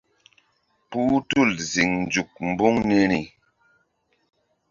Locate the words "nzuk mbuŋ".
2.05-2.75